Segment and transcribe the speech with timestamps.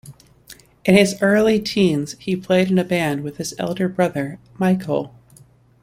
[0.83, 5.13] In his early teens, he played in a band with his elder brother, Michael.